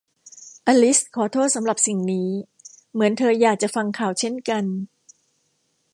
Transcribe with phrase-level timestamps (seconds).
[0.67, 2.29] อลิซขอโทษสำหรับสิ่งนี้
[2.93, 4.63] เหมือนเธออยากจะฟังข่าวเช่นกัน